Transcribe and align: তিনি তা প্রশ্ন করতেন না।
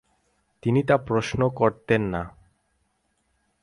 তিনি 0.63 0.81
তা 0.83 0.95
প্রশ্ন 0.97 1.49
করতেন 1.49 2.01
না। 2.01 2.21